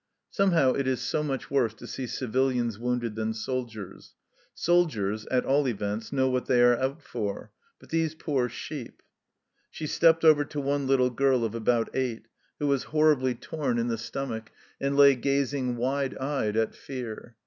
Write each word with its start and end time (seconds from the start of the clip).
Somehow 0.31 0.73
it 0.73 0.87
is 0.87 0.99
so 0.99 1.21
much 1.21 1.51
worse 1.51 1.75
to 1.75 1.85
see 1.85 2.07
civilians 2.07 2.79
wounded 2.79 3.13
than 3.13 3.35
soldiers; 3.35 4.15
soldiers, 4.51 5.27
at 5.27 5.45
all 5.45 5.67
events, 5.67 6.11
know 6.11 6.27
what 6.27 6.47
they 6.47 6.63
are 6.63 6.75
out 6.75 7.03
for, 7.03 7.51
but 7.77 7.89
these 7.89 8.15
poor 8.15 8.49
sheep 8.49 9.03
She 9.69 9.85
stepped 9.85 10.25
over 10.25 10.43
to 10.43 10.59
one 10.59 10.87
little 10.87 11.11
girl 11.11 11.45
of 11.45 11.53
about 11.53 11.91
eight, 11.93 12.27
who 12.57 12.65
was 12.65 12.85
horribly 12.85 13.35
torn 13.35 13.77
in 13.77 13.89
the 13.89 13.97
stomach 13.99 14.49
37 14.79 14.79
38 14.79 14.79
THE 14.79 14.87
CELLAR 14.87 14.87
HOUSE 14.87 14.87
OF 14.87 14.87
PERVYSE 14.87 14.87
and 14.87 14.97
lay 14.97 15.15
gazing 15.21 15.77
wide 15.77 16.17
eyed 16.17 16.57
at 16.57 16.73
Fear. 16.73 17.35